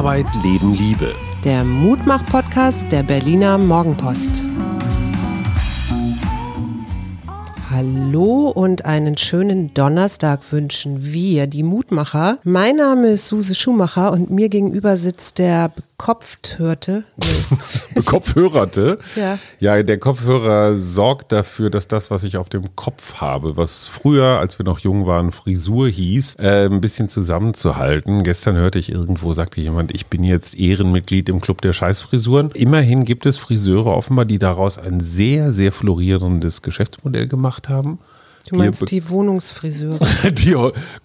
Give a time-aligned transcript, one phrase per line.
[0.00, 1.14] Arbeit, Leben, Liebe.
[1.44, 4.46] Der Mutmach-Podcast der Berliner Morgenpost.
[7.68, 12.38] Hallo und einen schönen Donnerstag wünschen wir, die Mutmacher.
[12.44, 17.04] Mein Name ist Suse Schumacher und mir gegenüber sitzt der Kopfhörte.
[17.18, 18.00] Nee.
[18.06, 18.98] Kopfhörerte?
[19.16, 19.38] Ja.
[19.58, 24.38] Ja, der Kopfhörer sorgt dafür, dass das, was ich auf dem Kopf habe, was früher,
[24.38, 28.22] als wir noch jung waren, Frisur hieß, äh, ein bisschen zusammenzuhalten.
[28.22, 32.50] Gestern hörte ich irgendwo, sagte jemand, ich bin jetzt Ehrenmitglied im Club der Scheißfrisuren.
[32.52, 37.98] Immerhin gibt es Friseure offenbar, die daraus ein sehr, sehr florierendes Geschäftsmodell gemacht haben.
[38.48, 39.98] Du meinst die Wohnungsfriseure?
[40.32, 40.56] die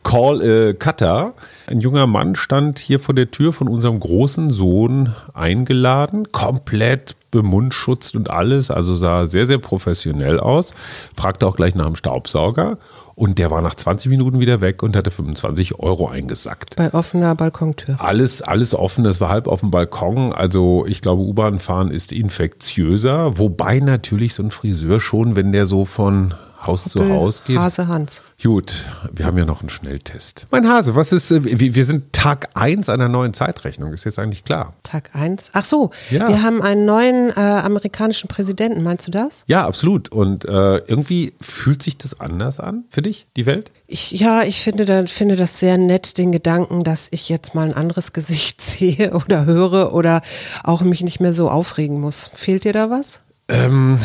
[0.03, 1.33] Call äh, Cutter.
[1.67, 8.15] Ein junger Mann stand hier vor der Tür von unserem großen Sohn eingeladen, komplett bemundschutzt
[8.15, 10.73] und alles, also sah sehr, sehr professionell aus.
[11.17, 12.77] Fragte auch gleich nach dem Staubsauger
[13.15, 16.77] und der war nach 20 Minuten wieder weg und hatte 25 Euro eingesackt.
[16.77, 17.95] Bei offener Balkontür.
[17.99, 20.31] Alles, alles offen, das war halb auf dem Balkon.
[20.31, 25.65] Also ich glaube, U-Bahn fahren ist infektiöser, wobei natürlich so ein Friseur schon, wenn der
[25.65, 26.33] so von
[26.65, 27.57] Haus zu Haus geht.
[27.57, 28.23] Hase Hans.
[28.41, 30.47] Gut, wir haben ja noch einen Schnelltest.
[30.51, 34.43] Mein Hase, was ist, äh, wir sind Tag 1 einer neuen Zeitrechnung, ist jetzt eigentlich
[34.43, 34.73] klar.
[34.83, 35.51] Tag 1?
[35.53, 36.27] Ach so, Ja.
[36.27, 39.43] wir haben einen neuen äh, amerikanischen Präsidenten, meinst du das?
[39.47, 40.09] Ja, absolut.
[40.09, 43.71] Und äh, irgendwie fühlt sich das anders an für dich, die Welt?
[43.87, 47.65] Ich, ja, ich finde, da, finde das sehr nett, den Gedanken, dass ich jetzt mal
[47.67, 50.21] ein anderes Gesicht sehe oder höre oder
[50.63, 52.29] auch mich nicht mehr so aufregen muss.
[52.33, 53.21] Fehlt dir da was?
[53.47, 53.99] Ähm,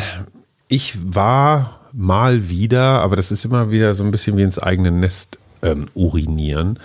[0.67, 4.91] ich war mal wieder, aber das ist immer wieder so ein bisschen wie ins eigene
[4.91, 6.79] Nest ähm, urinieren.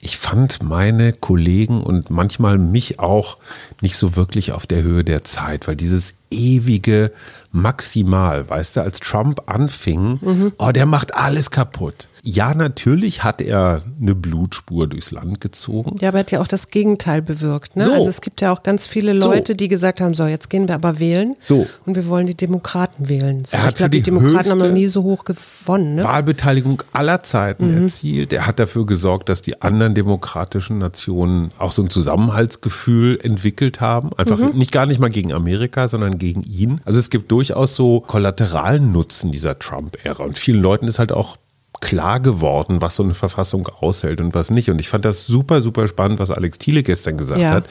[0.00, 3.36] Ich fand meine Kollegen und manchmal mich auch
[3.82, 7.12] nicht so wirklich auf der Höhe der Zeit, weil dieses ewige
[7.52, 12.08] Maximal, weißt du, als Trump anfing, oh, der macht alles kaputt.
[12.22, 15.96] Ja, natürlich hat er eine Blutspur durchs Land gezogen.
[16.00, 17.76] Ja, aber er hat ja auch das Gegenteil bewirkt.
[17.76, 17.84] Ne?
[17.84, 17.92] So.
[17.92, 19.28] Also es gibt ja auch ganz viele So.
[19.30, 21.66] Leute, die gesagt haben, so, jetzt gehen wir aber wählen So.
[21.86, 23.44] und wir wollen die Demokraten wählen.
[23.46, 25.94] So, Er hat ich glaube, die, die Demokraten haben noch nie so hoch gewonnen.
[25.96, 26.04] Ne?
[26.04, 28.32] Wahlbeteiligung aller Zeiten erzielt.
[28.32, 34.10] Er hat dafür gesorgt, dass die anderen demokratischen Nationen auch so ein Zusammenhaltsgefühl entwickelt haben.
[34.16, 36.80] Einfach nicht gar nicht mal gegen Amerika, sondern gegen ihn.
[36.84, 40.24] Also es gibt durchaus so kollateralen Nutzen dieser Trump-Ära.
[40.24, 41.38] Und vielen Leuten ist halt auch
[41.80, 44.68] klar geworden, was so eine Verfassung aushält und was nicht.
[44.70, 47.50] Und ich fand das super, super spannend, was Alex Thiele gestern gesagt Ja.
[47.50, 47.64] hat.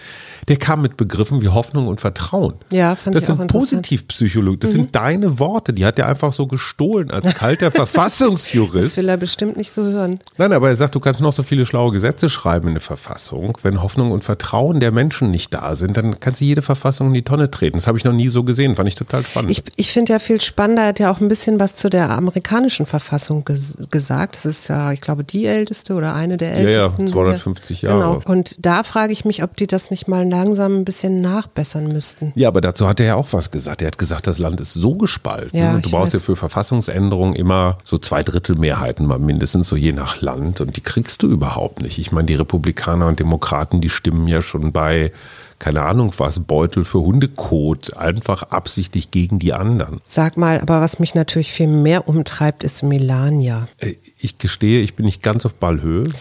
[0.48, 2.56] Der kam mit Begriffen wie Hoffnung und Vertrauen.
[2.72, 3.44] Ja, fand das ich auch sind.
[3.54, 3.60] Mhm.
[3.60, 4.60] Positivpsychologie.
[4.60, 5.74] Das sind deine Worte.
[5.74, 8.98] Die hat er einfach so gestohlen als kalter Das Verfassungsjurist.
[8.98, 10.20] will er bestimmt nicht so hören.
[10.38, 13.58] Nein, aber er sagt, du kannst noch so viele schlaue Gesetze schreiben in eine Verfassung.
[13.62, 17.14] Wenn Hoffnung und Vertrauen der Menschen nicht da sind, dann kannst du jede Verfassung in
[17.14, 17.78] die Tonne treten.
[17.78, 18.76] Das habe ich noch nie so gesehen.
[18.76, 19.52] Fand ich total spannend.
[19.52, 22.10] Ich, ich finde ja viel spannender, er hat ja auch ein bisschen was zu der
[22.12, 24.36] amerikanischen Verfassung ges gesagt.
[24.38, 27.08] Das ist ja, ich glaube, die älteste oder eine der Ja, ja, ältesten.
[27.08, 28.00] 250 Genau.
[28.00, 28.20] Jahre.
[28.26, 32.32] Und da frage ich mich, ob die das nicht mal langsam ein bisschen nachbessern müssten.
[32.36, 33.82] ja, aber dazu hat er ja auch was gesagt.
[33.82, 35.58] Er hat gesagt, das Land ist so gespalten.
[35.58, 36.22] Ja, und du brauchst weiß.
[36.22, 40.62] ja für Verfassungsänderungen immer so zwei Drittel Mehrheiten mal mindestens, so je nach Land.
[40.62, 41.98] Und die kriegst du überhaupt nicht.
[42.00, 45.12] Ich meine, die Republikaner und Demokraten, die stimmen ja schon bei,
[45.60, 50.00] keine Ahnung was, Beutel für Hundekot einfach absichtlich gegen die anderen.
[50.06, 53.68] Sag mal, aber was mich natürlich viel mehr umtreibt, ist Melania.
[53.80, 56.12] Äh, Ich gestehe, ich bin nicht ganz auf Ballhöhe.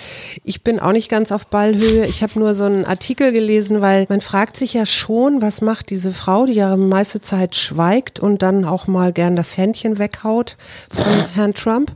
[0.44, 2.04] Ich bin auch nicht ganz auf Ballhöhe.
[2.06, 5.91] Ich habe nur so einen Artikel gelesen, weil man fragt sich ja schon, was macht
[5.91, 10.56] diese Frau, die ja meiste Zeit schweigt und dann auch mal gern das Händchen weghaut
[10.91, 11.93] von Herrn Trump.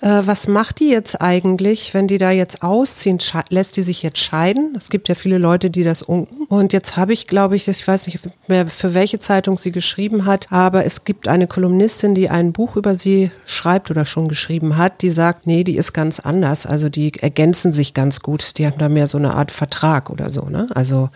[0.00, 3.18] Äh, was macht die jetzt eigentlich, wenn die da jetzt ausziehen?
[3.48, 4.74] Lässt die sich jetzt scheiden?
[4.76, 6.44] Es gibt ja viele Leute, die das unken.
[6.48, 10.26] Und jetzt habe ich, glaube ich, ich weiß nicht mehr, für welche Zeitung sie geschrieben
[10.26, 14.76] hat, aber es gibt eine Kolumnistin, die ein Buch über sie schreibt oder schon geschrieben
[14.76, 16.66] hat, die sagt, nee, die ist ganz anders.
[16.66, 18.58] Also die ergänzen sich ganz gut.
[18.58, 20.68] Die haben da mehr so eine Art Vertrag oder so, ne?
[20.74, 21.10] Also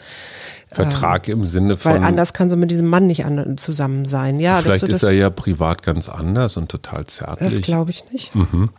[0.69, 2.04] Vertrag im Sinne weil von.
[2.04, 4.41] anders kann so mit diesem Mann nicht an, zusammen sein.
[4.41, 7.63] Ja, Vielleicht ist das, er ja privat ganz anders und total das zärtlich.
[7.63, 8.34] glaube ich nicht.
[8.34, 8.71] Mhm.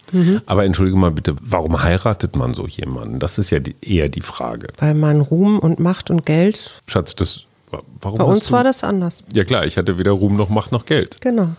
[0.46, 3.20] Aber entschuldige mal bitte, warum heiratet man so jemanden?
[3.20, 4.68] Das ist ja die, eher die Frage.
[4.78, 7.44] Weil man Ruhm und Macht und Geld, Schatz, das.
[8.02, 9.24] Warum bei uns war das anders.
[9.34, 11.20] Ja klar, ich hatte weder Ruhm noch Macht noch Geld.
[11.22, 11.50] Genau.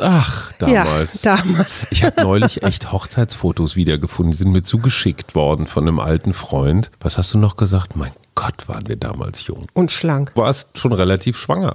[0.00, 1.22] Ach, damals.
[1.22, 1.88] Ja, damals.
[1.90, 4.32] Ich habe neulich echt Hochzeitsfotos wiedergefunden.
[4.32, 6.90] Die sind mir zugeschickt worden von einem alten Freund.
[7.00, 7.96] Was hast du noch gesagt?
[7.96, 9.66] Mein Gott, waren wir damals jung.
[9.74, 10.32] Und schlank.
[10.36, 11.74] Du warst schon relativ schwanger.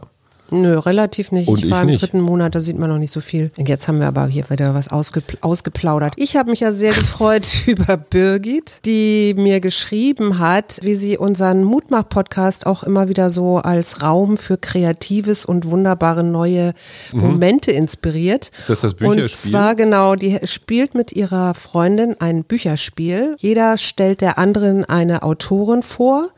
[0.51, 1.47] Nö, relativ nicht.
[1.47, 2.01] Und ich war ich im nicht.
[2.01, 3.49] dritten Monat, da sieht man noch nicht so viel.
[3.57, 6.13] Und jetzt haben wir aber hier wieder was ausgepl ausgeplaudert.
[6.17, 11.63] Ich habe mich ja sehr gefreut über Birgit, die mir geschrieben hat, wie sie unseren
[11.63, 16.73] Mutmach-Podcast auch immer wieder so als Raum für kreatives und wunderbare neue
[17.11, 18.51] Momente inspiriert.
[18.53, 18.59] Mhm.
[18.59, 19.51] Ist das das Und Bücherspiel?
[19.51, 23.35] zwar genau, die spielt mit ihrer Freundin ein Bücherspiel.
[23.39, 26.29] Jeder stellt der anderen eine Autorin vor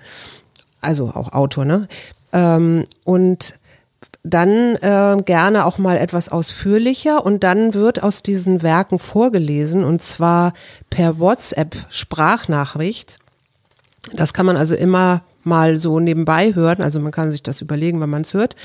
[0.85, 1.87] also auch Autor, ne?
[2.31, 3.55] Ähm, und
[4.25, 10.01] dann äh, gerne auch mal etwas ausführlicher und dann wird aus diesen Werken vorgelesen und
[10.01, 10.53] zwar
[10.89, 13.19] per WhatsApp Sprachnachricht.
[14.13, 18.01] Das kann man also immer mal so nebenbei hören, also man kann sich das überlegen,
[18.01, 18.55] wenn man es hört.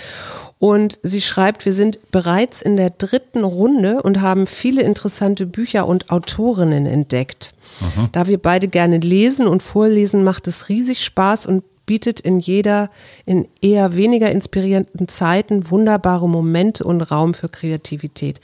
[0.59, 5.87] Und sie schreibt, wir sind bereits in der dritten Runde und haben viele interessante Bücher
[5.87, 7.55] und Autorinnen entdeckt.
[7.81, 8.09] Mhm.
[8.12, 12.88] Da wir beide gerne lesen und vorlesen, macht es riesig Spaß und bietet in jeder,
[13.26, 18.40] in eher weniger inspirierenden Zeiten wunderbare Momente und Raum für Kreativität.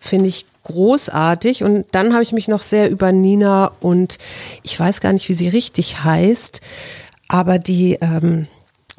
[0.00, 1.62] Finde ich großartig.
[1.62, 4.18] Und dann habe ich mich noch sehr über Nina und
[4.64, 6.60] ich weiß gar nicht, wie sie richtig heißt,
[7.28, 8.48] aber die ähm,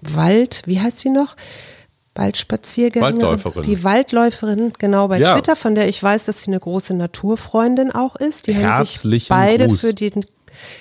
[0.01, 1.35] Wald, wie heißt sie noch?
[2.15, 3.17] Waldspaziergängerin.
[3.21, 3.63] Waldläuferin.
[3.63, 5.33] Die Waldläuferin, genau, bei Ja.
[5.33, 8.47] Twitter, von der ich weiß, dass sie eine große Naturfreundin auch ist.
[8.47, 9.81] Die haben sich Herzlichen beide Gruß.
[9.81, 10.11] für die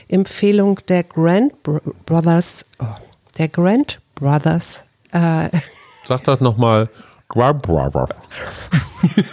[0.09, 2.85] Empfehlung der Grant Bro- Brothers, oh,
[3.39, 5.49] der Grant Brothers, äh,
[6.05, 6.89] Sag das nochmal.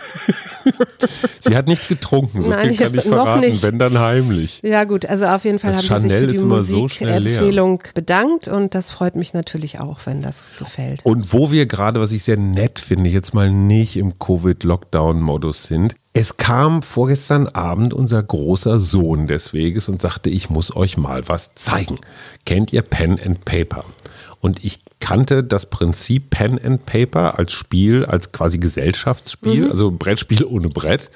[1.42, 3.64] Sie hat nichts getrunken, so Nein, viel ich kann ich verraten, nicht.
[3.64, 4.62] wenn dann heimlich.
[4.64, 6.82] ja gut, also auf jeden Fall Das haben Chanel sie sich für die immer so.
[6.82, 11.02] Musikempfehlung bedankt und das freut mich natürlich auch, wenn das gefällt.
[11.06, 15.96] Und wo wir gerade, was ich sehr nett finde, jetzt mal nicht im Covid-Lockdown-Modus sind.
[16.14, 21.28] Es kam vorgestern Abend unser großer Sohn des Weges und sagte, ich muss euch mal
[21.28, 22.00] was zeigen.
[22.46, 23.84] Kennt ihr Pen and Paper?
[24.40, 30.44] Und ich kannte das Prinzip Pen and Paper als Spiel, als quasi Gesellschaftsspiel, also Brettspiel
[30.44, 31.12] ohne Brett.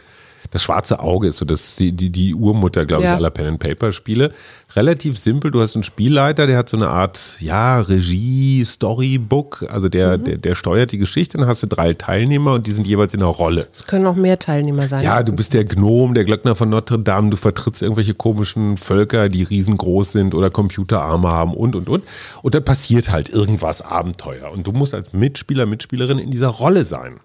[0.51, 3.11] Das schwarze Auge ist so das, die, die, die Urmutter, glaube Ja.
[3.11, 4.31] ich, aller Pen and Paper Spiele.
[4.75, 5.51] Relativ simpel.
[5.51, 9.65] Du hast einen Spielleiter, der hat so eine Art, ja, Regie, Storybook.
[9.69, 11.37] Also der, der, der steuert die Geschichte.
[11.37, 13.67] Dann hast du drei Teilnehmer und die sind jeweils in einer Rolle.
[13.71, 15.03] Es können noch mehr Teilnehmer sein.
[15.03, 19.29] Ja, du bist der Gnom, der Glöckner von Notre Dame, du vertrittst irgendwelche komischen Völker,
[19.29, 22.03] die riesengroß sind oder Computerarme haben und, und, und.
[22.41, 24.51] Und dann passiert halt irgendwas Abenteuer.
[24.51, 27.19] Und du musst als Mitspieler, Mitspielerin in dieser Rolle sein.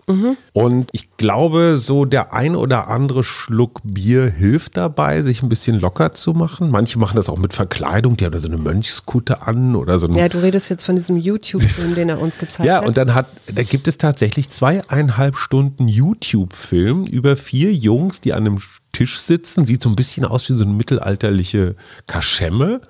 [0.52, 5.78] Und ich glaube, so der ein oder andere Schluck Bier hilft dabei, sich ein bisschen
[5.78, 6.70] locker zu machen.
[6.70, 10.08] Manche machen das auch mit Verkleidung, die haben da so eine Mönchskutte an oder so
[10.08, 12.86] Ja, du redest jetzt von diesem YouTube-Film, den er uns gezeigt ja, hat.
[12.86, 18.46] und dann hat, da gibt es tatsächlich zweieinhalb Stunden YouTube-Film über vier Jungs, die an
[18.46, 18.58] einem
[18.92, 19.66] Tisch sitzen.
[19.66, 21.74] Sieht so ein bisschen aus wie so eine mittelalterliche
[22.06, 22.80] Kaschemme.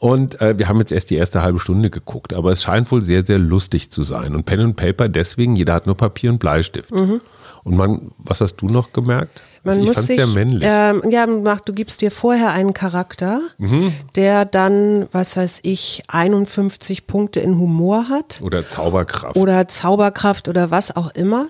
[0.00, 3.02] Und äh, wir haben jetzt erst die erste halbe Stunde geguckt, aber es scheint wohl
[3.02, 4.34] sehr, sehr lustig zu sein.
[4.34, 6.92] Und Pen and Paper deswegen, jeder hat nur Papier und Bleistift.
[6.92, 9.40] Und man, was hast du noch gemerkt?
[9.40, 9.60] Mhm.
[9.64, 10.62] Man Also ich muss fand's sich, sehr männlich.
[10.64, 13.92] Ähm, ja, mach, du gibst dir vorher einen Charakter, Mhm.
[14.14, 19.36] der dann, was weiß ich, 51 Punkte in Humor hat Oder Zauberkraft.
[19.36, 21.46] oder Zauberkraft oder was auch immer.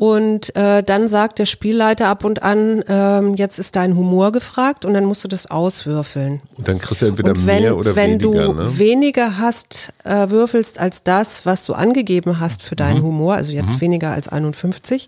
[0.00, 4.86] Und äh, dann sagt der Spielleiter ab und an, ähm, jetzt ist dein Humor gefragt
[4.86, 6.40] und dann musst du das auswürfeln.
[6.56, 8.46] und dann kriegst du entweder und wenn, mehr oder wenn weniger.
[8.46, 8.78] du ne?
[8.78, 12.78] weniger hast, äh, würfelst als das, was du angegeben hast für Mhm.
[12.78, 15.06] deinen Humor, also jetzt weniger als 51,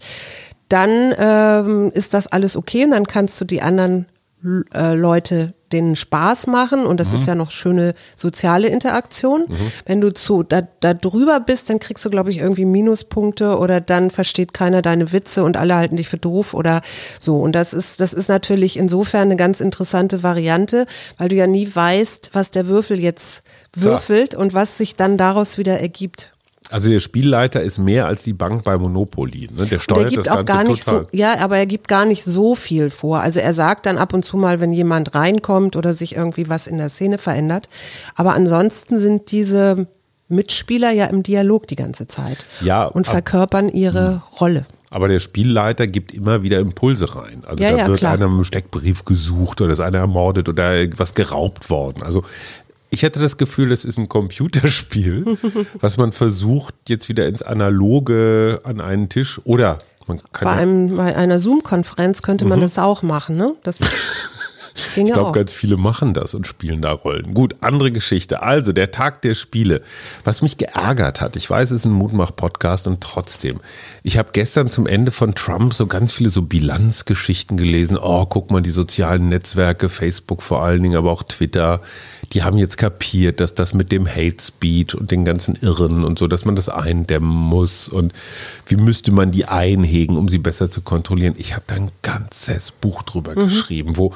[0.69, 4.05] dann ähm, ist das alles okay und dann kannst du die anderen
[4.75, 7.15] äh, Leute denen Spaß machen und das Mhm.
[7.15, 9.47] ist ja noch schöne soziale Interaktion.
[9.87, 13.81] Wenn du zu da, da drüber bist, dann kriegst du glaube ich irgendwie Minuspunkte oder
[13.81, 16.83] dann versteht keiner deine Witze und alle halten dich für doof oder
[17.19, 21.47] so und das ist das ist natürlich insofern eine ganz interessante Variante, weil du ja
[21.47, 23.43] nie weißt, was der Würfel jetzt
[23.75, 26.35] würfelt und was sich dann daraus wieder ergibt.
[26.73, 29.51] Also der Spielleiter ist mehr als die Bank bei Monopoly.
[29.51, 29.57] Ne?
[29.57, 31.01] Der Und er steuert gibt das auch Ganze gar nicht total.
[31.03, 33.21] so, ja, aber er gibt gar nicht so viel vor.
[33.21, 36.67] Also er sagt dann ab und zu mal, wenn jemand reinkommt oder sich irgendwie was
[36.67, 37.69] in der Szene verändert.
[38.15, 39.87] Aber ansonsten sind diese
[40.29, 44.65] Mitspieler ja im Dialog die ganze Zeit Ja, und verkörpern ihre Rolle.
[44.89, 47.45] Aber der Spielleiter gibt immer wieder Impulse rein.
[47.47, 48.13] Also Ja, da ja, wird klar.
[48.13, 52.03] einer mit einem Steckbrief gesucht oder ist einer ermordet oder was geraubt worden.
[52.03, 52.25] Also
[52.93, 55.39] ich hatte das Gefühl, das ist ein Computerspiel,
[55.81, 60.97] was man versucht, jetzt wieder ins Analoge an einen Tisch oder man kann Bei, einem,
[60.97, 63.55] bei einer Zoom-Konferenz könnte man das auch machen, ne?
[63.63, 63.79] Das
[64.95, 67.35] ging ich glaube, ganz viele machen das und spielen da Rollen.
[67.35, 68.43] Gut, andere Geschichte.
[68.43, 69.83] Also, der Tag der Spiele.
[70.25, 73.61] Was mich geärgert hat, ich weiß, es ist ein Mutmach-Podcast und trotzdem.
[74.03, 77.99] Ich habe gestern zum Ende von Trump so ganz viele so Bilanzgeschichten gelesen.
[78.01, 81.81] Oh, guck mal, die sozialen Netzwerke, Facebook vor allen Dingen, aber auch Twitter,
[82.33, 86.19] die haben jetzt kapiert, dass das mit dem Hate Speech und den ganzen Irren und
[86.19, 88.13] so, dass man das eindämmen muss und
[88.67, 91.35] wie müsste man die einhegen, um sie besser zu kontrollieren.
[91.37, 94.15] Ich habe da ein ganzes Buch drüber geschrieben, wo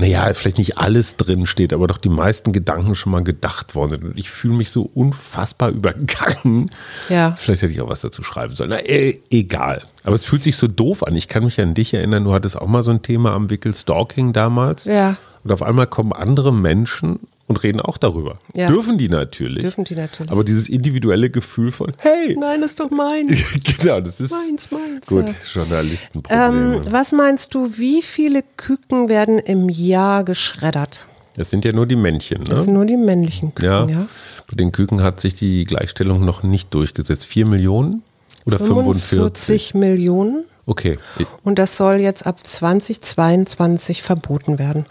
[0.00, 3.90] naja, vielleicht nicht alles drin steht, aber doch die meisten Gedanken schon mal gedacht worden
[3.90, 4.04] sind.
[4.04, 6.70] Und ich fühle mich so unfassbar übergangen.
[7.08, 7.34] Ja.
[7.36, 8.70] Vielleicht hätte ich auch was dazu schreiben sollen.
[8.70, 9.82] Na, äh, egal.
[10.04, 11.16] Aber es fühlt sich so doof an.
[11.16, 13.74] Ich kann mich an dich erinnern, du hattest auch mal so ein Thema am Wickel
[13.74, 14.84] Stalking damals.
[14.84, 15.16] Ja.
[15.42, 18.38] Und auf einmal kommen andere Menschen und reden auch darüber.
[18.54, 18.68] Ja.
[18.68, 19.62] Dürfen die natürlich.
[19.62, 20.30] Dürfen die natürlich.
[20.30, 23.42] Aber dieses individuelle Gefühl von, hey, Nein, das ist doch meins.
[23.78, 25.34] genau, das ist Meins, meins, gut, ja.
[25.54, 26.76] Journalistenprobleme.
[26.76, 31.04] Ähm, was meinst du, wie viele Küken werden im Jahr geschreddert?
[31.36, 32.78] das sind ja nur die Männchen, Das sind ne?
[32.78, 33.86] nur die männlichen Küken, Ja.
[33.88, 34.06] ja?
[34.50, 37.26] Bei den Küken hat sich die Gleichstellung noch nicht durchgesetzt.
[37.26, 38.02] Vier Millionen
[38.44, 39.08] oder 45?
[39.08, 40.44] 45 Millionen.
[40.68, 40.98] Okay.
[41.42, 44.84] Und das soll jetzt ab 2022 verboten werden.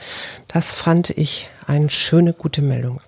[0.47, 2.99] Das fand ich eine schöne, gute Meldung.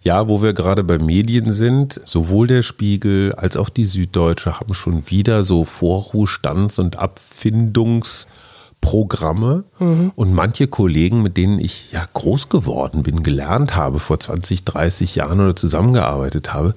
[0.00, 4.72] Ja, wo wir gerade bei Medien sind, sowohl der Spiegel als auch die Süddeutsche haben
[4.72, 9.64] schon wieder so Vorruhestands- und Abfindungsprogramme.
[9.78, 15.14] Und manche Kollegen, mit denen ich ja groß geworden bin, gelernt habe, vor 20, 30
[15.14, 16.74] Jahren oder zusammengearbeitet habe,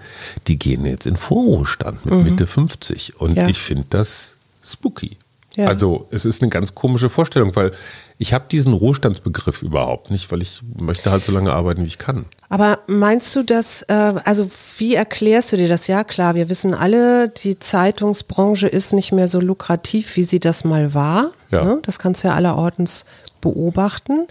[0.48, 3.20] die gehen jetzt in Vorruhestand mit Mitte 50.
[3.20, 3.48] Und Ja.
[3.48, 5.18] ich finde das spooky.
[5.58, 5.68] Ja.
[5.68, 7.72] Also es ist eine ganz komische Vorstellung, weil
[8.20, 11.98] ich habe diesen Ruhestandsbegriff überhaupt nicht, weil ich möchte halt so lange arbeiten, wie ich
[11.98, 12.26] kann.
[12.48, 15.88] Aber meinst du das, äh, also wie erklärst du dir das?
[15.88, 20.64] Ja klar, wir wissen alle, die Zeitungsbranche ist nicht mehr so lukrativ, wie sie das
[20.64, 21.32] mal war.
[21.50, 21.64] Ja.
[21.64, 21.80] Ne?
[21.82, 23.06] Das kannst du ja allerortens
[23.51, 24.27] beobachten.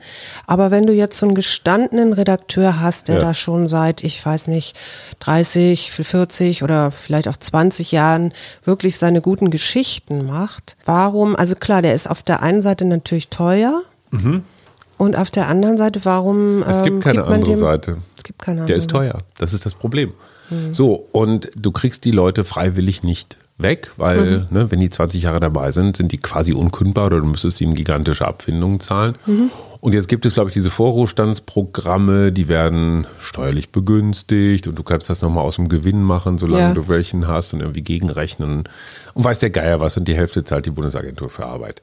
[0.46, 3.20] Aber wenn du jetzt so einen gestandenen Redakteur hast, der Ja.
[3.23, 4.76] da schon seit, ich weiß nicht,
[5.20, 8.32] 30, 40 oder vielleicht auch 20 Jahren
[8.64, 13.28] wirklich seine guten Geschichten macht, warum, also klar, der ist auf der einen Seite natürlich
[13.28, 13.82] teuer.
[14.99, 16.62] Und auf der anderen Seite, warum Mhm.
[16.68, 17.96] Es gibt ähm, keine man andere dem, Seite.
[18.16, 19.18] Es gibt keine andere Der ist teuer.
[19.38, 20.12] Das ist das Problem.
[20.70, 25.40] So, und du kriegst die Leute freiwillig nicht weg, weil, ne, wenn die 20 Jahre
[25.40, 29.14] dabei sind, sind die quasi unkündbar oder du müsstest ihnen gigantische Abfindungen zahlen.
[29.80, 35.08] Und jetzt gibt es, glaube ich, diese Vorruhestandsprogramme, die werden steuerlich begünstigt und du kannst
[35.10, 36.75] das nochmal aus dem Gewinn machen, solange Ja.
[36.75, 38.64] du welchen hast und irgendwie gegenrechnen.
[39.14, 41.80] Und weiß der Geier was und die Hälfte zahlt die Bundesagentur für Arbeit.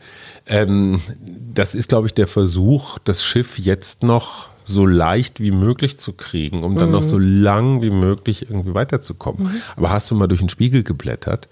[0.48, 1.02] Ähm,
[1.54, 6.14] das ist, glaube ich, der Versuch, das Schiff jetzt noch so leicht wie möglich zu
[6.14, 9.50] kriegen, um dann noch so lang wie möglich irgendwie weiterzukommen.
[9.76, 11.48] Aber hast du mal durch den Spiegel geblättert?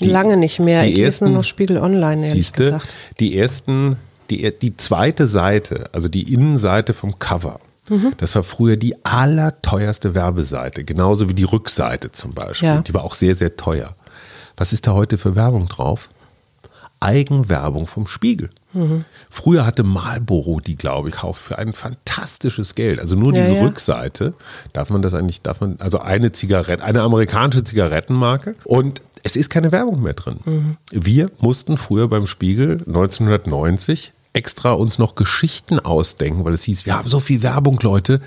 [0.00, 0.82] Die- Lange nicht mehr.
[0.82, 2.94] die ich lese nur ersten- noch Spiegel Online, ehrlich Siehste, gesagt.
[3.20, 3.96] die ersten,
[4.30, 7.58] die, die zweite Seite, also die Innenseite vom Cover,
[7.90, 8.12] Mhm.
[8.18, 12.68] das war früher die allerteuerste Werbeseite, genauso wie die Rückseite zum Beispiel.
[12.68, 12.80] Ja.
[12.82, 13.94] Die war auch sehr, sehr teuer.
[14.56, 16.10] Was ist da heute für Werbung drauf?
[17.00, 18.50] Eigenwerbung vom Spiegel.
[18.78, 19.04] Mhm.
[19.30, 23.00] Früher hatte Marlboro die, glaube ich, gekauft für ein fantastisches Geld.
[23.00, 23.62] Also nur Ja, diese ja.
[23.64, 24.34] Rückseite.
[24.72, 28.54] Darf man das eigentlich, darf man, also eine Zigarette, eine amerikanische Zigarettenmarke.
[28.64, 30.40] Und es ist keine Werbung mehr drin.
[30.44, 30.76] Mhm.
[30.92, 36.96] Wir mussten früher beim Spiegel 1990 extra uns noch Geschichten ausdenken, weil es hieß, wir
[36.96, 38.20] haben so viel Werbung, Leute.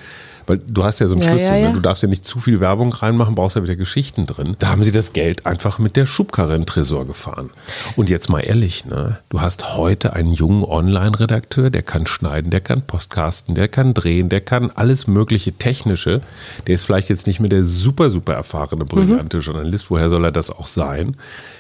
[0.52, 1.68] Weil du hast ja so einen Ja, Schlüssel, ja, ja.
[1.70, 1.76] Ne?
[1.76, 4.58] du darfst ja nicht zu viel Werbung reinmachen, brauchst ja wieder Geschichten drin.
[4.60, 7.52] Da haben sie das Geld einfach mit der Schubkarre in Tresor gefahren.
[7.96, 9.18] Und jetzt mal ehrlich, ne?
[9.30, 14.28] du hast heute einen jungen Online-Redakteur, der kann schneiden, der kann podcasten, der kann drehen,
[14.28, 16.20] der kann alles mögliche Technische.
[16.68, 20.34] Der ist vielleicht jetzt nicht mehr der super, super erfahrene, brillante Journalist, woher soll er
[20.34, 21.16] das auch sein?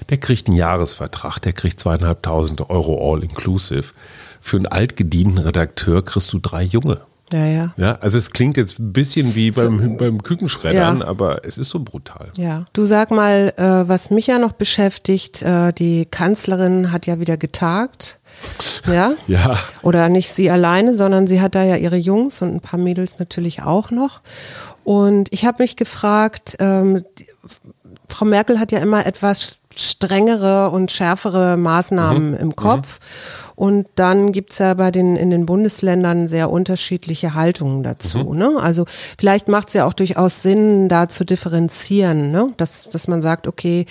[0.09, 3.93] Der kriegt einen Jahresvertrag, der kriegt zweieinhalbtausend Euro all-inclusive.
[4.41, 6.99] Für einen altgedienten Redakteur kriegst du drei Junge.
[7.31, 7.73] Ja, ja.
[7.77, 11.05] Ja, also es klingt jetzt ein bisschen wie beim, beim Kükenschreddern, Ja.
[11.05, 12.29] aber es ist so brutal.
[12.37, 17.19] Ja, du sag mal, äh, was mich ja noch beschäftigt, äh, die Kanzlerin hat ja
[17.19, 18.19] wieder getagt.
[18.91, 19.13] Ja?
[19.27, 19.57] Ja.
[19.83, 23.19] Oder nicht sie alleine, sondern sie hat da ja ihre Jungs und ein paar Mädels
[23.19, 24.21] natürlich auch noch.
[24.83, 27.27] Und ich habe mich gefragt, ähm, die,
[28.09, 32.99] Frau Merkel hat ja immer etwas strengere und schärfere Maßnahmen im Kopf.
[33.55, 38.33] Und dann gibt's ja bei den in den Bundesländern sehr unterschiedliche Haltungen dazu.
[38.33, 38.57] Ne?
[38.59, 38.85] Also
[39.17, 42.47] vielleicht macht es ja auch durchaus Sinn, da zu differenzieren, ne?
[42.57, 43.85] dass, dass man sagt, okay,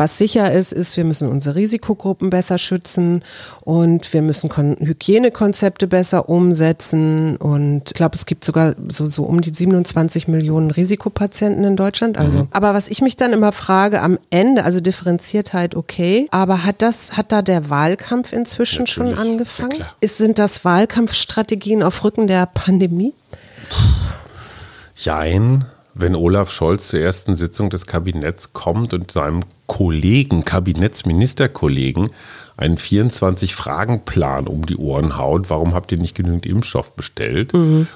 [0.00, 3.22] was sicher ist, ist, wir müssen unsere Risikogruppen besser schützen
[3.60, 7.36] und wir müssen Kon Hygienekonzepte besser umsetzen.
[7.36, 12.16] Und ich glaube, es gibt sogar so, so um die 27 Millionen Risikopatienten in Deutschland.
[12.16, 16.80] Also, aber was ich mich dann immer frage, am Ende, also Differenziertheit okay, aber hat
[16.80, 19.70] das, hat da der Wahlkampf inzwischen schon Natürlich, ja angefangen?
[19.70, 19.94] klar.
[20.00, 23.12] Ist, sind das Wahlkampfstrategien auf Rücken der Pandemie?
[24.96, 32.10] Jein, wenn Olaf Scholz zur ersten Sitzung des Kabinetts kommt und seinem Kollegen, Kabinettsministerkollegen,
[32.56, 37.52] einen 24-Fragen-Plan um die Ohren haut, warum habt ihr nicht genügend Impfstoff bestellt,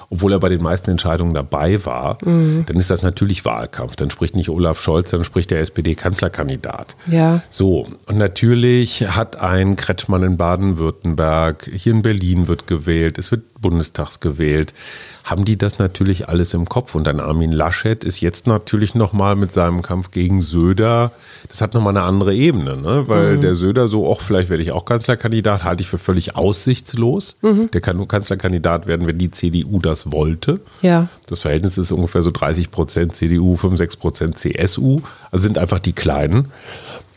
[0.09, 3.95] obwohl er bei den meisten Entscheidungen dabei war, dann ist das natürlich Wahlkampf.
[3.95, 6.95] Dann spricht nicht Olaf Scholz, dann spricht der SPD-Kanzlerkandidat.
[7.05, 7.43] Ja.
[7.51, 13.43] So, und natürlich hat ein Kretschmann in Baden-Württemberg, hier in Berlin wird gewählt, es wird
[13.65, 14.75] Bundestags gewählt,
[15.23, 16.93] haben die das natürlich alles im Kopf.
[16.93, 21.11] Und dann Armin Laschet ist jetzt natürlich nochmal mit seinem Kampf gegen Söder,
[21.47, 23.05] das hat nochmal eine andere Ebene, ne?
[23.07, 23.41] weil mhm.
[23.41, 27.37] der Söder so, auch vielleicht werde ich auch Kanzlerkandidat, halte ich für völlig aussichtslos.
[27.41, 27.71] Mhm.
[27.71, 30.59] Der kann nur Kanzlerkandidat werden, wenn die CDU das wollte.
[30.83, 31.07] Ja.
[31.25, 35.93] Das Verhältnis ist ungefähr so 30 Prozent CDU, 65 Prozent CSU, also sind einfach die
[35.93, 36.51] Kleinen.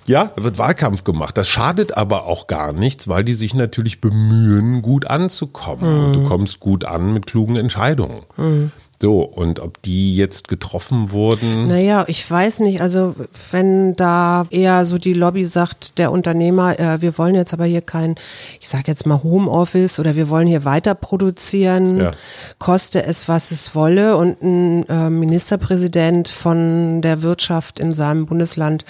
[0.08, 1.36] Ja, da wird Wahlkampf gemacht.
[1.36, 5.98] Das schadet aber auch gar nichts, weil die sich natürlich bemühen, gut anzukommen.
[5.98, 6.04] Mhm.
[6.04, 8.22] Und du kommst gut an mit klugen Entscheidungen.
[8.36, 8.72] Mhm.
[9.00, 11.68] So, und ob die jetzt getroffen wurden?
[11.68, 12.80] Naja, ich weiß nicht.
[12.80, 13.14] Also,
[13.52, 17.80] wenn da eher so die Lobby sagt, der Unternehmer, äh, wir wollen jetzt aber hier
[17.80, 18.16] kein,
[18.60, 22.10] ich sage jetzt mal Homeoffice oder wir wollen hier weiter produzieren, ja.
[22.58, 24.16] koste es, was es wolle.
[24.16, 28.84] Und ein äh, Ministerpräsident von der Wirtschaft in seinem Bundesland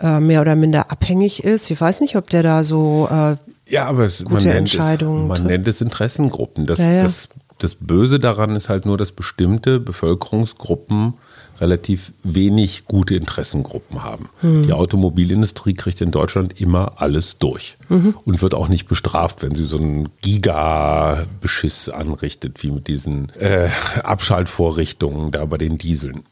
[0.00, 1.70] äh, mehr oder minder abhängig ist.
[1.70, 3.36] Ich weiß nicht, ob der da so äh,
[3.68, 6.66] ja, aber es, man, nennt es, man nennt es Interessengruppen.
[6.66, 7.02] Das, ja, ja.
[7.02, 7.28] das
[7.62, 11.14] das Böse daran ist halt nur, dass bestimmte Bevölkerungsgruppen
[11.60, 14.28] relativ wenig gute Interessengruppen haben.
[14.42, 14.62] Mhm.
[14.62, 18.14] Die Automobilindustrie kriegt in Deutschland immer alles durch mhm.
[18.24, 23.68] und wird auch nicht bestraft, wenn sie so einen Giga-Beschiss anrichtet, wie mit diesen äh,
[24.02, 26.22] Abschaltvorrichtungen da bei den Dieseln.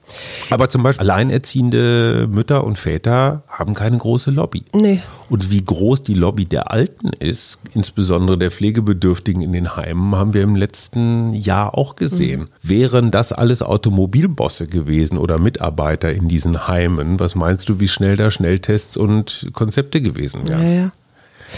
[0.50, 4.64] Aber zum Beispiel alleinerziehende Mütter und Väter haben keine große Lobby.
[4.74, 5.02] Nee.
[5.28, 10.34] Und wie groß die Lobby der Alten ist, insbesondere der Pflegebedürftigen in den Heimen, haben
[10.34, 12.40] wir im letzten Jahr auch gesehen.
[12.40, 12.48] Mhm.
[12.62, 18.16] Wären das alles Automobilbosse gewesen oder Mitarbeiter in diesen Heimen, was meinst du, wie schnell
[18.16, 20.62] da Schnelltests und Konzepte gewesen wären?
[20.62, 20.92] Ja, ja.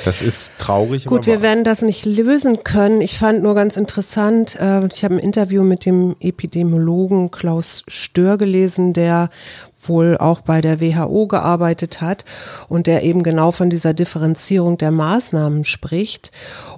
[0.04, 1.04] Das ist traurig.
[1.04, 3.00] Gut, wir werden das nicht lösen können.
[3.02, 8.38] Ich fand nur ganz interessant, äh, ich habe ein Interview mit dem Epidemiologen Klaus Stör
[8.38, 9.28] gelesen, der
[9.89, 12.25] wohl auch bei der WHO gearbeitet hat
[12.69, 16.31] und der eben genau von dieser Differenzierung der Maßnahmen spricht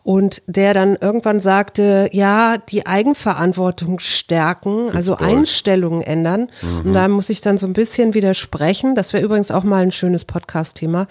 [0.02, 6.48] und der dann irgendwann sagte, ja, die Eigenverantwortung stärken, also Einstellungen ändern.
[6.62, 6.86] Mhm.
[6.86, 8.94] Und da muss ich dann so ein bisschen widersprechen.
[8.94, 11.06] Das wäre übrigens auch mal ein schönes Podcast-Thema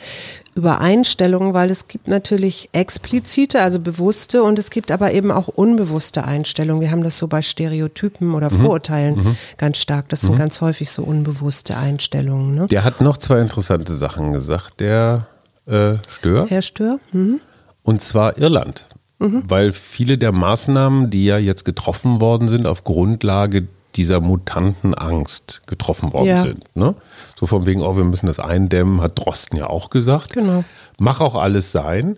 [0.55, 5.47] über Einstellungen, weil es gibt natürlich explizite, also bewusste und es gibt aber eben auch
[5.47, 6.81] unbewusste Einstellungen.
[6.81, 8.57] Wir haben das so bei Stereotypen oder mhm.
[8.57, 9.37] Vorurteilen mhm.
[9.57, 10.09] ganz stark.
[10.09, 10.37] Das sind mhm.
[10.37, 12.55] ganz häufig so unbewusste Einstellungen.
[12.55, 12.67] Ne?
[12.67, 15.27] Der hat noch zwei interessante Sachen gesagt, der
[15.65, 16.47] äh, Stör.
[16.47, 16.99] Herr Stör.
[17.11, 17.39] Mhm.
[17.83, 18.85] Und zwar Irland.
[19.19, 19.43] Mhm.
[19.47, 25.61] Weil viele der Maßnahmen, die ja jetzt getroffen worden sind, auf Grundlage dieser mutanten Angst
[25.67, 26.41] getroffen worden ja.
[26.41, 26.63] sind.
[26.75, 26.95] Ne?
[27.39, 30.33] So von wegen, oh, wir müssen das eindämmen, hat Drosten ja auch gesagt.
[30.33, 30.63] Genau.
[30.97, 32.17] Mach auch alles sein.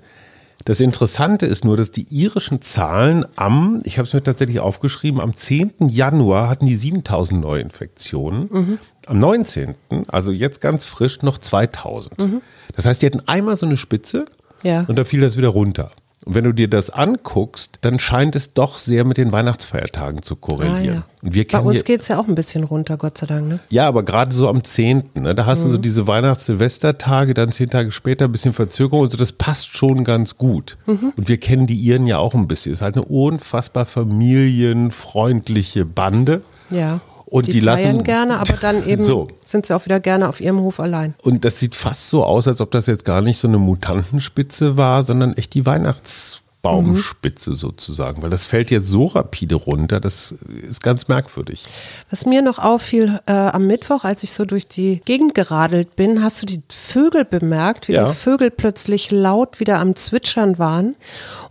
[0.64, 5.20] Das Interessante ist nur, dass die irischen Zahlen am, ich habe es mir tatsächlich aufgeschrieben,
[5.22, 5.90] am 10.
[5.90, 8.50] Januar hatten die 7000 Neuinfektionen.
[8.52, 8.80] Mhm.
[9.06, 9.76] Am 19.,
[10.08, 12.20] also jetzt ganz frisch, noch 2000.
[12.20, 12.42] Mhm.
[12.76, 14.26] Das heißt, die hatten einmal so eine Spitze
[14.64, 14.86] ja.
[14.88, 15.92] und da fiel das wieder runter.
[16.26, 20.36] Und wenn du dir das anguckst, dann scheint es doch sehr mit den Weihnachtsfeiertagen zu
[20.36, 21.04] korrelieren.
[21.22, 21.44] Ah, ja.
[21.52, 23.48] Bei uns geht es ja auch ein bisschen runter, Gott sei Dank.
[23.48, 23.60] Ne?
[23.70, 25.04] Ja, aber gerade so am 10.
[25.16, 25.66] Ne, da hast mhm.
[25.66, 29.78] du so diese Weihnachts-Silvestertage, dann zehn Tage später ein bisschen Verzögerung und so, das passt
[29.78, 30.78] schon ganz gut.
[30.88, 31.14] Mhm.
[31.16, 32.74] Und wir kennen die Iren ja auch ein bisschen.
[32.74, 36.42] Es ist halt eine unfassbar familienfreundliche Bande.
[36.72, 37.02] Ja.
[37.26, 39.28] Und die, die lassen gerne, aber dann eben so.
[39.44, 41.16] sind sie auch wieder gerne auf ihrem Hof allein.
[41.24, 44.78] Und das sieht fast so aus, als ob das jetzt gar nicht so eine Mutantenspitze
[44.78, 47.56] war, sondern echt die Weihnachts Baumspitze mhm.
[47.56, 50.34] sozusagen, weil das fällt jetzt so rapide runter, das
[50.68, 51.64] ist ganz merkwürdig.
[52.10, 56.24] Was mir noch auffiel äh, am Mittwoch, als ich so durch die Gegend geradelt bin,
[56.24, 58.08] hast du die Vögel bemerkt, wie ja.
[58.08, 60.96] die Vögel plötzlich laut wieder am Zwitschern waren.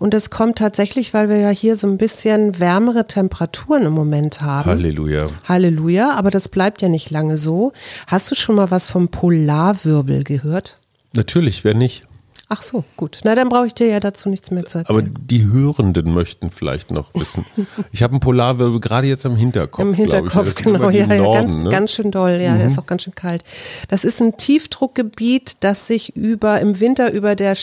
[0.01, 4.41] Und das kommt tatsächlich, weil wir ja hier so ein bisschen wärmere Temperaturen im Moment
[4.41, 4.67] haben.
[4.67, 5.27] Halleluja.
[5.45, 7.73] Halleluja, aber das bleibt ja nicht lange so.
[8.09, 10.77] Hast du schon mal was vom Polarwirbel gehört?
[11.13, 12.03] Natürlich, wer nicht?
[12.49, 13.21] Ach so, gut.
[13.25, 14.99] Na, dann brauche ich dir ja dazu nichts mehr zu erzählen.
[14.99, 17.47] Aber die Hörenden möchten vielleicht noch wissen.
[17.93, 19.85] Ich habe einen Polarwirbel gerade jetzt am Hinterkopf.
[19.85, 20.91] Im Hinterkopf, genau.
[20.91, 21.71] Ja, ja Norden, ganz, ne?
[21.71, 22.41] ganz schön doll.
[22.43, 22.59] Ja, mhm.
[22.59, 23.45] der ist auch ganz schön kalt.
[23.89, 27.57] Das ist ein Tiefdruckgebiet, das sich über im Winter über der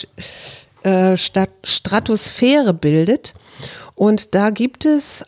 [0.83, 3.33] äh, Stratosphäre bildet.
[3.95, 5.25] Und da gibt es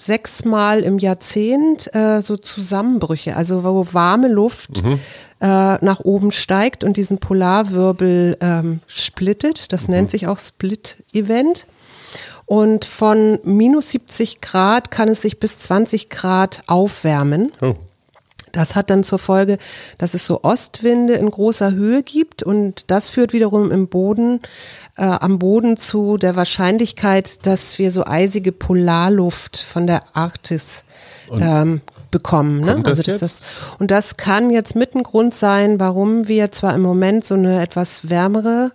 [0.00, 5.00] sechsmal im Jahrzehnt äh, so Zusammenbrüche, also wo warme Luft mhm.
[5.40, 9.72] äh, nach oben steigt und diesen Polarwirbel ähm, splittet.
[9.72, 9.94] Das mhm.
[9.94, 11.66] nennt sich auch Split-Event.
[12.46, 17.52] Und von minus 70 Grad kann es sich bis 20 Grad aufwärmen.
[17.62, 17.74] Oh.
[18.54, 19.58] Das hat dann zur Folge,
[19.98, 24.40] dass es so Ostwinde in großer Höhe gibt und das führt wiederum im Boden,
[24.96, 30.84] äh, am Boden zu der Wahrscheinlichkeit, dass wir so eisige Polarluft von der Arktis
[31.30, 32.60] ähm, bekommen.
[32.60, 32.76] Ne?
[32.76, 33.40] Das also das, das,
[33.80, 37.60] und das kann jetzt mit ein Grund sein, warum wir zwar im Moment so eine
[37.60, 38.70] etwas wärmere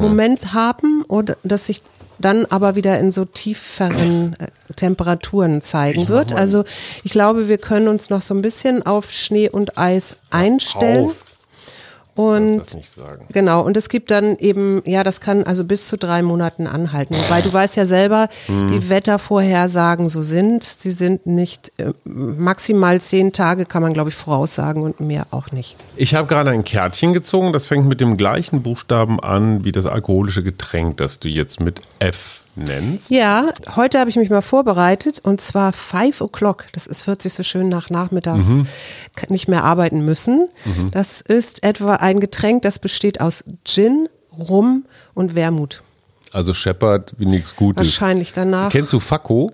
[0.00, 1.82] Moment haben oder dass sich
[2.18, 6.32] dann aber wieder in so tieferen äh, Temperaturen zeigen wird.
[6.32, 6.64] Also
[7.04, 11.06] ich glaube, wir können uns noch so ein bisschen auf Schnee und Eis einstellen.
[11.06, 11.35] Auf.
[12.16, 13.26] Und das nicht sagen.
[13.32, 17.14] genau, und es gibt dann eben, ja, das kann also bis zu drei Monaten anhalten.
[17.14, 18.72] Wobei du weißt ja selber, Hm.
[18.72, 20.64] die Wettervorhersagen so sind.
[20.64, 25.52] Sie sind nicht äh, maximal zehn Tage, kann man, glaube ich, voraussagen und mehr auch
[25.52, 25.76] nicht.
[25.96, 29.86] Ich habe gerade ein Kärtchen gezogen, das fängt mit dem gleichen Buchstaben an wie das
[29.86, 33.10] alkoholische Getränk, das du jetzt mit F nennst.
[33.10, 36.64] Ja, heute habe ich mich mal vorbereitet und zwar Five O'Clock.
[36.72, 38.66] Das ist, hört sich so schön nach nachmittags Mhm.
[39.28, 40.48] nicht mehr arbeiten müssen.
[40.92, 45.82] Das ist etwa ein Getränk, das besteht aus Gin, Rum und Wermut.
[46.32, 47.86] Also Shepard wie nichts Gutes.
[47.86, 48.70] Wahrscheinlich danach.
[48.70, 49.52] Kennst du Fakko?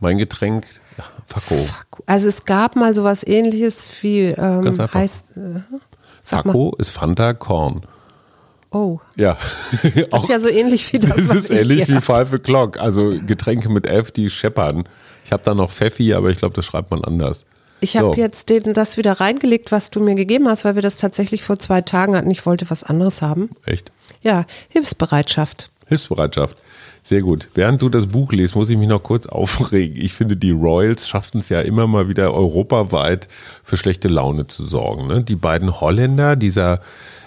[0.00, 0.66] Mein Getränk?
[0.98, 1.66] Ja, Fakko.
[2.06, 5.60] Also es gab mal sowas ähnliches wie ähm, heißt äh.
[6.22, 7.82] Fakko ist Fanta Korn.
[8.74, 9.38] Oh, Ja.
[10.10, 12.76] das ist ja so ähnlich wie das, Das ist ich ähnlich wie Five O'Clock.
[12.78, 14.84] Also Getränke mit F, die scheppern.
[15.24, 17.46] Ich habe da noch Pfeffi, aber ich glaube, das schreibt man anders.
[17.80, 18.20] Ich habe So.
[18.20, 21.58] jetzt den, das wieder reingelegt, was du mir gegeben hast, weil wir das tatsächlich vor
[21.58, 22.30] zwei Tagen hatten.
[22.30, 23.50] Ich wollte was anderes haben.
[23.66, 23.92] Echt?
[24.22, 25.70] Ja, Hilfsbereitschaft.
[25.86, 26.56] Hilfsbereitschaft.
[27.02, 27.48] Sehr gut.
[27.54, 30.00] Während du das Buch liest, muss ich mich noch kurz aufregen.
[30.02, 33.28] Ich finde, die Royals schafften es ja immer mal wieder europaweit
[33.62, 35.06] für schlechte Laune zu sorgen.
[35.06, 35.22] Ne?
[35.22, 36.80] Die beiden Holländer, dieser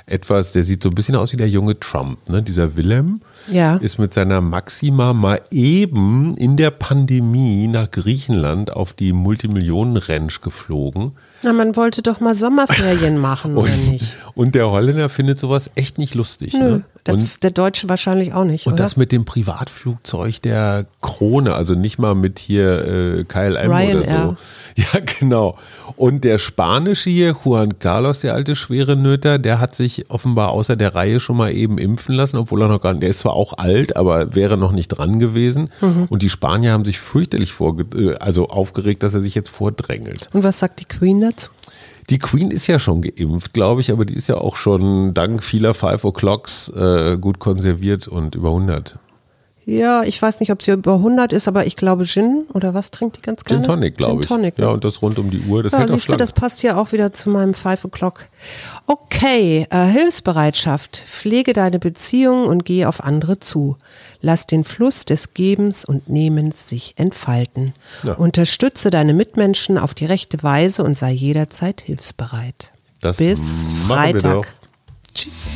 [0.07, 2.41] etwas, der sieht so ein bisschen aus wie der junge Trump, ne?
[2.41, 3.75] dieser Willem, Ja.
[3.75, 11.11] ist mit seiner Maxima mal eben in der Pandemie nach Griechenland auf die Multimillionen-Ranch geflogen.
[11.43, 14.05] Na, man wollte doch mal Sommerferien machen, oder Und, nicht?
[14.35, 16.53] und der Holländer findet sowas echt nicht lustig.
[16.53, 16.81] Nö, ne?
[17.03, 18.83] das, und, der Deutsche wahrscheinlich auch nicht, und oder?
[18.83, 22.87] das mit dem Privatflugzeug der Krone, also nicht mal mit hier
[23.19, 24.21] äh, KLM oder Ryanair.
[24.29, 24.35] so.
[24.77, 25.57] Ja, genau.
[25.95, 30.75] Und der Spanische hier, Juan Carlos, der alte schwere Nöter, der hat sich offenbar außer
[30.75, 33.33] der Reihe schon mal eben impfen lassen, obwohl er noch gar nicht, der ist zwar
[33.33, 35.71] auch alt, aber wäre noch nicht dran gewesen.
[35.81, 36.05] Mhm.
[36.09, 40.29] Und die Spanier haben sich fürchterlich vorge äh, also aufgeregt, dass er sich jetzt vordrängelt.
[40.31, 41.49] Und was sagt die Queen dazu?
[42.09, 45.43] Die Queen ist ja schon geimpft, glaube ich, aber die ist ja auch schon dank
[45.43, 48.97] vieler Five O'Clocks äh, gut konserviert und über 100.
[49.69, 52.89] Ja, ich weiß nicht, ob sie über 100 ist, aber ich glaube Gin oder was
[52.89, 53.65] trinkt die ganz gerne?
[53.65, 54.27] Gin Tonic, glaube ich.
[54.27, 54.71] Tonic, ja, ne?
[54.71, 55.61] und das rund um die Uhr.
[55.61, 58.29] Das Ja, hält siehst du, das passt ja auch wieder zu meinem Five O'Clock.
[58.85, 60.95] Okay, äh, Hilfsbereitschaft.
[60.95, 63.75] Pflege deine Beziehung und gehe auf andere zu.
[64.21, 67.73] Lass den Fluss des Gebens und Nehmens sich entfalten.
[68.03, 68.13] Ja.
[68.13, 72.71] Unterstütze deine Mitmenschen auf die rechte Weise und sei jederzeit hilfsbereit.
[73.01, 74.47] Das Bis Freitag.
[75.13, 75.47] Tschüss.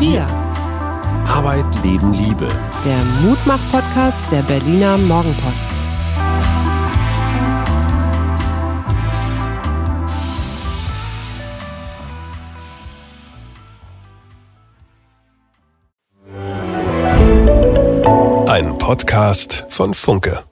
[0.00, 0.24] Wir,
[1.26, 2.48] Arbeit, Leben, Liebe.
[2.84, 5.82] der Mutmach-Podcast der Berliner Morgenpost.
[18.88, 20.47] Podcast von Funke.